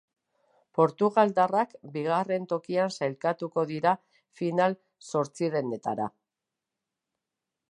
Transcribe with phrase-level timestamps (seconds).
[0.77, 3.95] Portugaldarrak bigarren tokian sailkatuko dira
[4.41, 6.13] final-zortzirenetara.